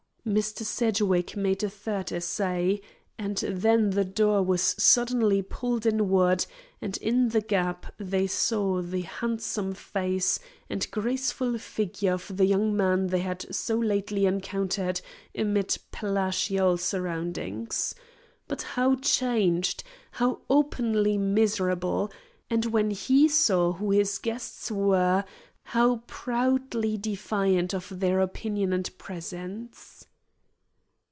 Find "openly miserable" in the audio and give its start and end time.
20.51-22.11